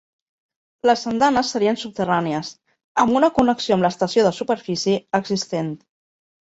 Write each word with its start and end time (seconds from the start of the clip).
Les 0.89 1.03
andanes 1.11 1.51
serien 1.57 1.77
subterrànies, 1.83 2.51
amb 3.05 3.21
una 3.23 3.31
connexió 3.39 3.79
amb 3.79 3.89
l'estació 3.89 4.27
de 4.31 4.35
superfície 4.43 5.01
existent. 5.25 5.75